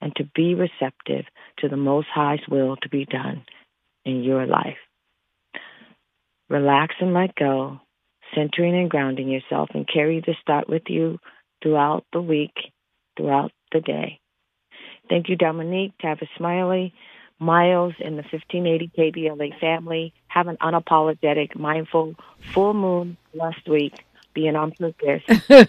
[0.00, 1.24] and to be receptive
[1.58, 3.44] to the Most High's will to be done
[4.04, 4.78] in your life.
[6.48, 7.80] Relax and let go,
[8.34, 11.18] centering and grounding yourself, and carry this thought with you
[11.62, 12.54] throughout the week,
[13.16, 14.18] throughout the day.
[15.08, 16.94] Thank you, Dominique, Tavis Smiley,
[17.42, 20.14] Miles, and the 1580 KBLA family.
[20.28, 22.14] Have an unapologetic, mindful,
[22.54, 23.94] full moon last week.
[24.34, 25.22] Being on purpose.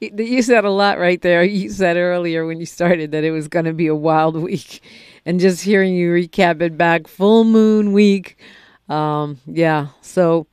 [0.00, 1.44] You you said a lot right there.
[1.44, 4.82] You said earlier when you started that it was going to be a wild week,
[5.24, 8.38] and just hearing you recap it back, full moon week.
[8.88, 9.88] Um, yeah.
[10.00, 10.46] So,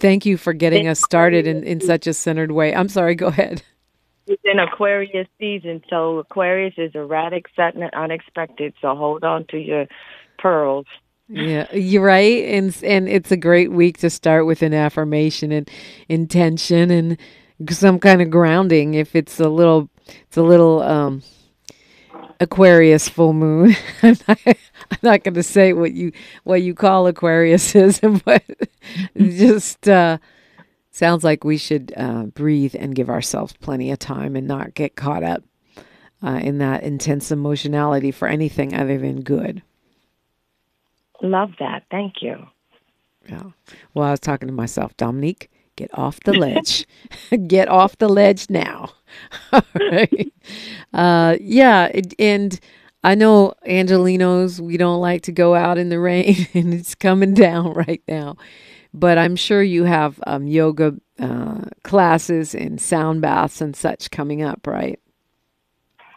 [0.00, 2.74] thank you for getting us started in, in such a centered way.
[2.74, 3.14] I'm sorry.
[3.14, 3.62] Go ahead.
[4.28, 8.74] It's in Aquarius season, so Aquarius is erratic, sudden, and unexpected.
[8.80, 9.86] So hold on to your
[10.38, 10.86] pearls.
[11.28, 15.70] Yeah, you're right, and and it's a great week to start with an affirmation and
[16.08, 17.18] intention and
[17.68, 18.94] some kind of grounding.
[18.94, 21.22] If it's a little, it's a little um,
[22.40, 23.76] Aquarius full moon.
[24.02, 24.38] I'm not,
[25.02, 26.12] not going to say what you
[26.44, 28.42] what you call Aquarius is, but
[29.16, 30.18] just uh,
[30.98, 34.96] sounds like we should uh, breathe and give ourselves plenty of time and not get
[34.96, 35.42] caught up
[36.22, 39.62] uh, in that intense emotionality for anything other than good.
[41.22, 41.84] Love that.
[41.90, 42.46] Thank you.
[43.28, 43.42] Yeah.
[43.94, 46.86] Well, I was talking to myself, Dominique, get off the ledge.
[47.46, 48.90] get off the ledge now.
[49.52, 50.32] All right.
[50.92, 51.86] Uh, yeah.
[51.86, 52.58] it- And
[53.04, 57.34] I know Angelenos, we don't like to go out in the rain and it's coming
[57.34, 58.36] down right now.
[58.98, 64.42] But I'm sure you have um, yoga uh, classes and sound baths and such coming
[64.42, 64.98] up, right?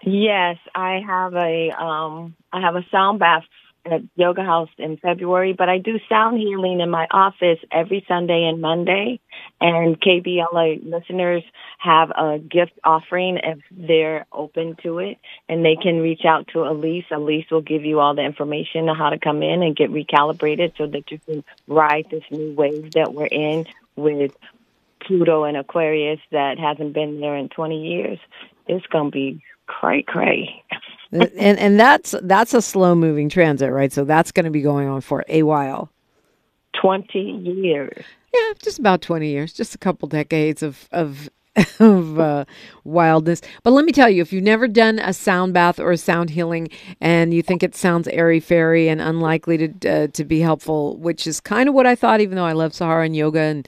[0.03, 3.43] Yes, I have a um I have a sound bath
[3.85, 8.47] at Yoga House in February, but I do sound healing in my office every Sunday
[8.47, 9.19] and Monday.
[9.59, 11.43] And KBLA listeners
[11.79, 15.17] have a gift offering if they're open to it,
[15.49, 17.05] and they can reach out to Elise.
[17.11, 20.77] Elise will give you all the information on how to come in and get recalibrated
[20.77, 23.65] so that you can ride this new wave that we're in
[23.95, 24.35] with
[25.01, 28.19] Pluto and Aquarius that hasn't been there in 20 years.
[28.67, 30.63] It's going to be cray cray.
[31.37, 33.91] and and that's that's a slow moving transit, right?
[33.91, 35.91] So that's going to be going on for a while.
[36.81, 38.05] 20 years.
[38.33, 41.29] Yeah, just about 20 years, just a couple decades of of
[41.79, 42.45] of uh,
[42.85, 43.41] wildness.
[43.63, 46.29] But let me tell you, if you've never done a sound bath or a sound
[46.29, 46.69] healing,
[47.01, 51.27] and you think it sounds airy fairy and unlikely to uh, to be helpful, which
[51.27, 53.67] is kind of what I thought, even though I love Saharah and yoga and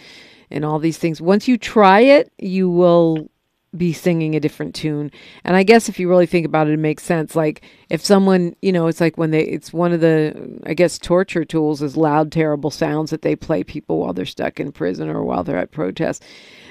[0.50, 1.22] and all these things.
[1.22, 3.30] Once you try it, you will
[3.76, 5.12] be singing a different tune.
[5.44, 7.36] And I guess if you really think about it, it makes sense.
[7.36, 11.00] Like if someone, you know, it's like when they, it's one of the, I guess,
[11.00, 15.10] torture tools is loud, terrible sounds that they play people while they're stuck in prison
[15.10, 16.24] or while they're at protest.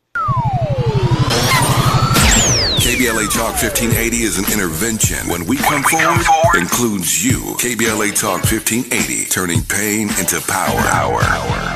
[2.83, 5.29] KBLA Talk 1580 is an intervention.
[5.29, 6.27] When we come forward,
[6.59, 7.38] includes you.
[7.59, 10.81] KBLA Talk 1580, turning pain into power.
[10.81, 11.71] Power.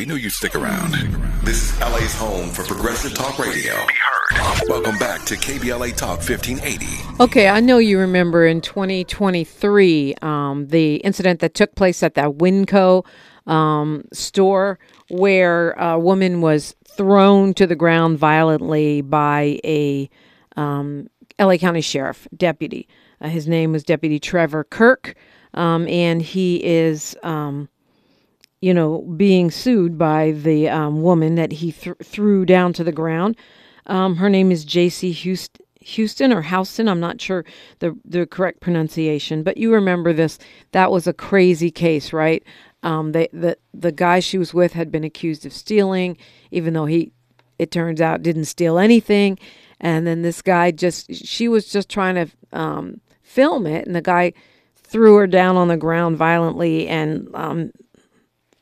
[0.00, 0.92] We knew you'd stick around.
[1.44, 3.74] This is LA's home for progressive talk radio.
[3.86, 4.68] Be heard.
[4.68, 6.86] Welcome back to KBLA Talk 1580.
[7.22, 12.38] Okay, I know you remember in 2023 um, the incident that took place at that
[12.38, 13.04] Winco
[13.46, 14.78] um, store
[15.08, 20.08] where a woman was thrown to the ground violently by a
[20.56, 22.88] um, LA County Sheriff deputy.
[23.20, 25.14] Uh, his name was Deputy Trevor Kirk,
[25.54, 27.68] um, and he is, um,
[28.60, 32.92] you know, being sued by the um, woman that he th- threw down to the
[32.92, 33.36] ground.
[33.86, 35.64] Um, her name is Jacy Houston.
[35.82, 37.42] Houston or Houston, I'm not sure
[37.78, 40.38] the the correct pronunciation, but you remember this.
[40.72, 42.44] That was a crazy case, right?
[42.82, 46.18] Um, the the guy she was with had been accused of stealing,
[46.50, 47.12] even though he,
[47.58, 49.38] it turns out, didn't steal anything.
[49.80, 54.02] And then this guy just, she was just trying to um, film it, and the
[54.02, 54.34] guy
[54.76, 57.72] threw her down on the ground violently, and um,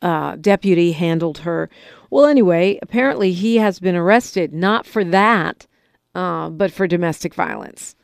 [0.03, 1.69] uh, deputy handled her.
[2.11, 5.67] Well, anyway, apparently he has been arrested not for that,
[6.15, 7.95] uh, but for domestic violence,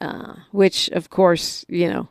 [0.00, 2.08] uh, which, of course, you know,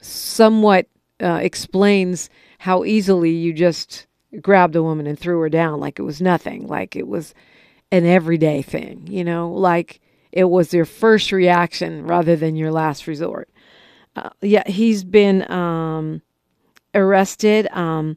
[0.00, 0.86] somewhat
[1.22, 2.28] uh, explains
[2.58, 4.06] how easily you just
[4.40, 7.34] grabbed a woman and threw her down like it was nothing, like it was
[7.92, 10.00] an everyday thing, you know, like
[10.32, 13.48] it was your first reaction rather than your last resort.
[14.16, 16.22] Uh, yeah, he's been um,
[16.94, 17.68] arrested.
[17.72, 18.16] Um,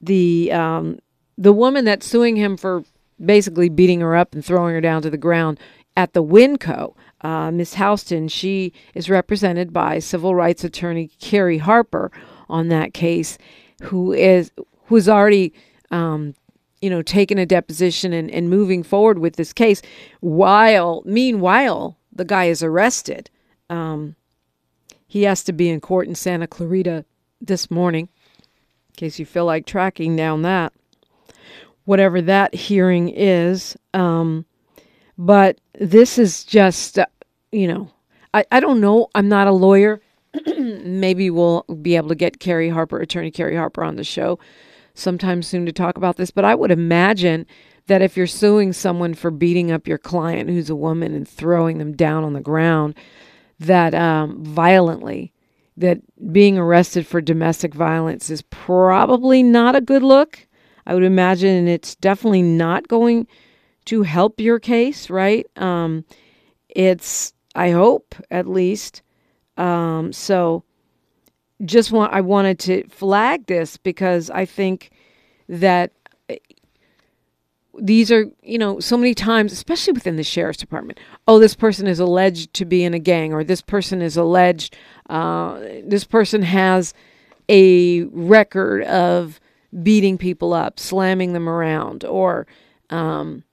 [0.00, 0.98] the um,
[1.36, 2.84] the woman that's suing him for
[3.24, 5.58] basically beating her up and throwing her down to the ground
[5.96, 12.12] at the Winco, uh, Miss Houston, she is represented by civil rights attorney Carrie Harper
[12.48, 13.36] on that case,
[13.82, 14.52] who is
[14.86, 15.52] who's already
[15.90, 16.34] um,
[16.80, 19.82] you know taken a deposition and, and moving forward with this case.
[20.20, 23.30] While meanwhile, the guy is arrested.
[23.68, 24.14] Um,
[25.08, 27.04] he has to be in court in Santa Clarita
[27.40, 28.08] this morning,
[28.90, 30.72] in case you feel like tracking down that,
[31.84, 33.76] whatever that hearing is.
[33.94, 34.44] Um,
[35.16, 37.06] but this is just, uh,
[37.50, 37.90] you know,
[38.34, 39.08] I, I don't know.
[39.14, 40.00] I'm not a lawyer.
[40.56, 44.38] Maybe we'll be able to get Carrie Harper, attorney Carrie Harper, on the show
[44.94, 46.30] sometime soon to talk about this.
[46.30, 47.46] But I would imagine
[47.86, 51.78] that if you're suing someone for beating up your client who's a woman and throwing
[51.78, 52.94] them down on the ground,
[53.58, 55.32] that um, violently,
[55.78, 56.00] that
[56.32, 60.46] being arrested for domestic violence is probably not a good look.
[60.86, 63.26] I would imagine it's definitely not going
[63.86, 65.46] to help your case, right?
[65.56, 66.04] Um,
[66.68, 69.02] it's, I hope, at least.
[69.56, 70.64] Um, so,
[71.64, 74.90] just want I wanted to flag this because I think
[75.48, 75.92] that
[77.80, 80.98] these are, you know, so many times, especially within the sheriff's department.
[81.26, 84.76] Oh, this person is alleged to be in a gang, or this person is alleged,
[85.08, 86.94] uh, this person has
[87.48, 89.40] a record of
[89.82, 92.46] beating people up, slamming them around, or
[92.90, 93.44] um,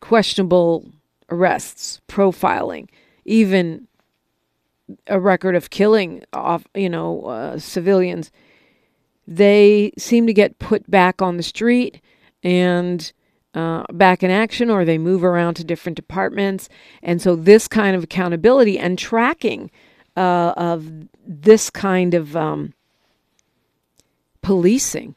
[0.00, 0.88] questionable
[1.30, 2.88] arrests, profiling,
[3.24, 3.86] even
[5.06, 8.30] a record of killing off, you know, uh, civilians.
[9.26, 12.00] They seem to get put back on the street
[12.42, 13.12] and
[13.54, 16.68] uh, back in action, or they move around to different departments.
[17.02, 19.70] And so, this kind of accountability and tracking
[20.16, 20.90] uh, of
[21.26, 22.74] this kind of um,
[24.42, 25.16] policing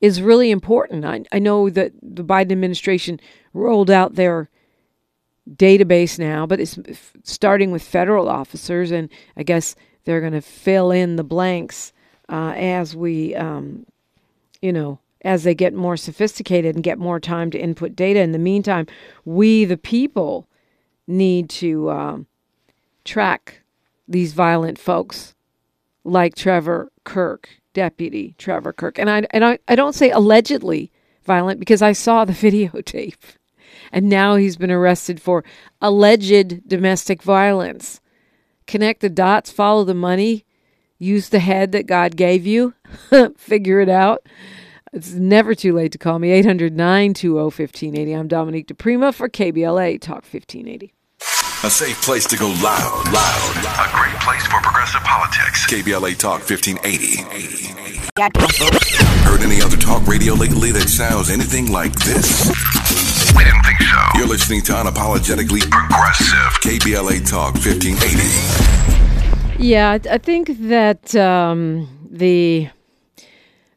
[0.00, 1.04] is really important.
[1.04, 3.20] I, I know that the Biden administration
[3.52, 4.50] rolled out their
[5.48, 6.78] database now, but it's
[7.22, 9.74] starting with federal officers, and I guess
[10.04, 11.92] they're going to fill in the blanks
[12.28, 13.86] uh, as we, um,
[14.60, 18.20] you know, as they get more sophisticated and get more time to input data.
[18.20, 18.86] In the meantime,
[19.24, 20.46] we, the people,
[21.06, 22.26] need to um,
[23.04, 23.62] track
[24.08, 25.34] these violent folks
[26.04, 28.98] like Trevor Kirk, Deputy Trevor Kirk.
[28.98, 30.90] And I, and I, I don't say allegedly
[31.24, 33.36] violent because I saw the videotape.
[33.92, 35.44] And now he's been arrested for
[35.80, 38.00] alleged domestic violence.
[38.66, 40.44] Connect the dots, follow the money,
[40.98, 42.74] use the head that God gave you,
[43.36, 44.26] figure it out.
[44.92, 48.12] It's never too late to call me 800 920 1580.
[48.12, 50.95] I'm Dominique DiPrima for KBLA Talk 1580.
[51.64, 53.56] A safe place to go loud, loud.
[53.80, 55.66] A great place for progressive politics.
[55.66, 57.22] KBLA Talk 1580.
[59.24, 62.46] Heard any other talk radio lately that sounds anything like this?
[63.36, 64.18] We didn't think so.
[64.18, 66.52] You're listening to Unapologetically Progressive.
[66.62, 69.62] KBLA Talk 1580.
[69.62, 72.68] Yeah, I- I think that um, the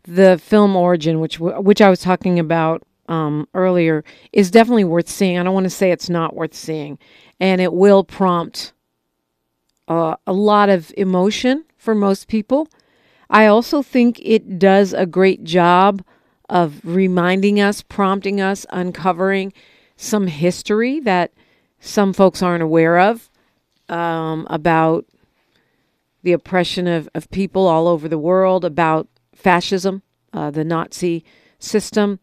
[0.03, 4.03] the film origin, which which I was talking about um, earlier,
[4.33, 5.39] is definitely worth seeing.
[5.39, 6.99] I don't want to say it's not worth seeing,
[7.39, 8.73] and it will prompt
[9.87, 12.67] uh, a lot of emotion for most people.
[13.29, 16.03] I also think it does a great job
[16.49, 19.53] of reminding us, prompting us, uncovering
[19.95, 21.31] some history that
[21.79, 23.29] some folks aren't aware of
[23.87, 25.05] um, about
[26.23, 30.01] the oppression of, of people all over the world, about fascism,
[30.33, 31.23] uh, the Nazi
[31.59, 32.19] system,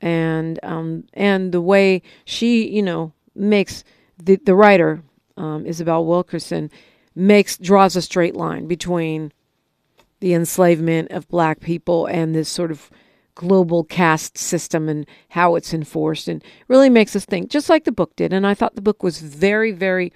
[0.00, 3.84] and um, and the way she, you know, makes
[4.22, 5.02] the the writer
[5.36, 6.70] um, Isabel Wilkerson,
[7.14, 9.32] makes draws a straight line between
[10.20, 12.90] the enslavement of black people and this sort of
[13.34, 17.92] global caste system and how it's enforced and really makes us think just like the
[17.92, 18.32] book did.
[18.32, 20.12] And i thought the book was very very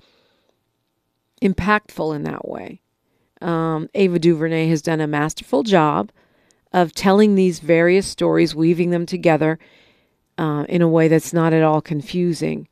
[1.42, 2.80] impactful in that way.
[3.40, 6.10] Um, Ava DuVernay has done a masterful job
[6.72, 9.58] of telling these various stories weaving them together
[10.36, 12.68] uh, in a way that's not at all confusing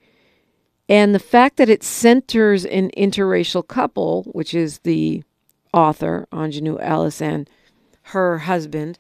[0.88, 5.22] and the fact that it centers an interracial couple which is the
[5.72, 7.48] author Aunjanue Ellis and
[8.02, 8.98] her husband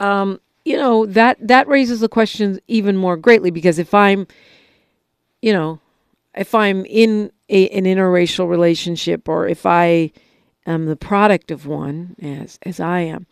[0.00, 4.26] um, you know that that raises the questions even more greatly because if I'm,
[5.40, 5.80] you know,
[6.34, 10.12] if I'm in a, an interracial relationship or if I
[10.66, 13.26] am the product of one, as as I am,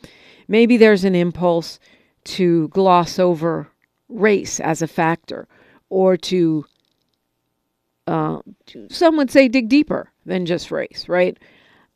[0.48, 1.78] maybe there's an impulse
[2.24, 3.68] to gloss over
[4.08, 5.46] race as a factor
[5.90, 6.64] or to,
[8.06, 8.40] uh,
[8.88, 11.38] some would say dig deeper than just race, right?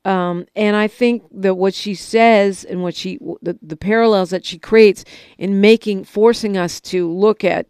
[0.04, 4.46] Um, and I think that what she says and what she the, the parallels that
[4.46, 5.04] she creates
[5.36, 7.66] in making forcing us to look at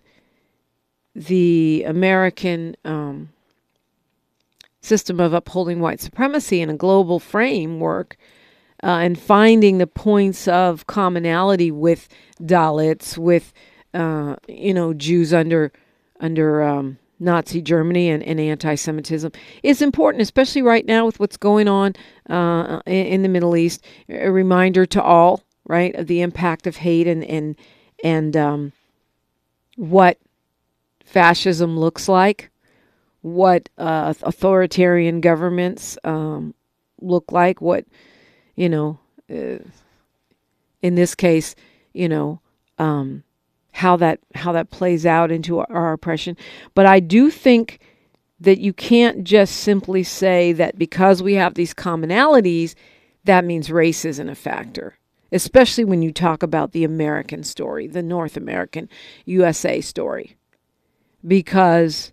[1.14, 3.30] the American um,
[4.80, 8.16] system of upholding white supremacy in a global framework
[8.82, 12.09] uh, and finding the points of commonality with
[12.41, 13.53] Dalits, with
[13.93, 15.72] uh, you know Jews under
[16.20, 19.30] under um, Nazi Germany and, and anti Semitism
[19.62, 21.94] is important, especially right now with what's going on
[22.28, 23.84] uh, in, in, the Middle East.
[24.08, 27.56] A reminder to all, right, of the impact of hate and, and,
[28.02, 28.72] and um,
[29.76, 30.18] what
[31.04, 32.50] fascism looks like,
[33.20, 36.54] what uh, authoritarian governments um,
[37.00, 37.84] look like, what,
[38.56, 38.98] you know,
[39.30, 39.58] uh,
[40.82, 41.54] in this case,
[41.92, 42.40] you know,
[42.78, 43.22] um,
[43.72, 46.36] how that how that plays out into our oppression.
[46.74, 47.80] But I do think
[48.40, 52.74] that you can't just simply say that because we have these commonalities,
[53.24, 54.96] that means race isn't a factor.
[55.32, 58.88] Especially when you talk about the American story, the North American
[59.26, 60.36] USA story.
[61.24, 62.12] Because,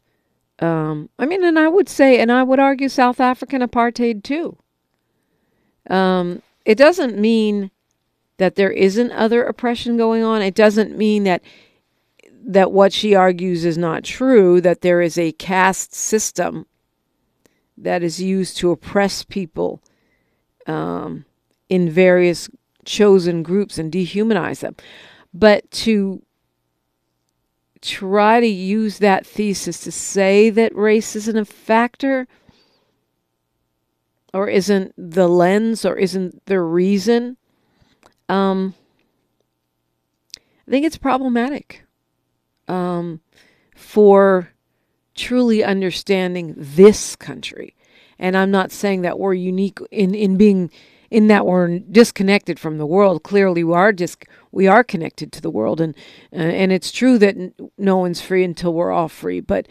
[0.60, 4.58] um, I mean, and I would say, and I would argue South African apartheid too.
[5.90, 7.72] Um, it doesn't mean
[8.38, 10.42] that there isn't other oppression going on.
[10.42, 11.42] It doesn't mean that
[12.50, 16.66] that what she argues is not true, that there is a caste system
[17.78, 19.82] that is used to oppress people
[20.66, 21.26] um,
[21.68, 22.50] in various
[22.86, 24.76] chosen groups and dehumanize them.
[25.34, 26.24] But to
[27.82, 32.28] try to use that thesis to say that race isn't a factor
[34.34, 37.38] or isn't the lens or isn't the reason
[38.30, 38.74] um,
[40.68, 41.84] I think it's problematic
[42.68, 43.22] um,
[43.76, 44.52] for
[45.16, 47.76] truly understanding this country.
[48.20, 50.72] And I'm not saying that we're unique in, in being
[51.10, 53.24] in that we're disconnected from the world.
[53.24, 54.18] Clearly, we are dis-
[54.52, 55.96] we are connected to the world, and
[56.34, 59.40] uh, and it's true that n- no one's free until we're all free.
[59.40, 59.68] But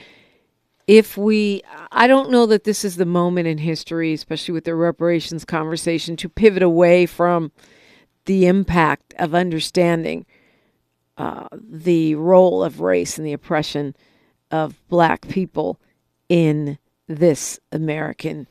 [0.87, 4.75] if we, I don't know that this is the moment in history, especially with the
[4.75, 7.51] reparations conversation, to pivot away from
[8.27, 10.27] the impact of understanding
[11.17, 13.97] uh, the role of race and the oppression
[14.51, 15.81] of black people
[16.29, 18.47] in this American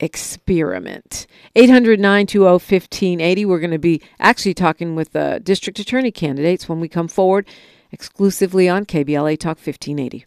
[0.00, 1.26] experiment.
[1.56, 3.44] 800 920 1580.
[3.44, 7.48] We're going to be actually talking with the district attorney candidates when we come forward
[7.90, 10.24] exclusively on KBLA Talk 1580.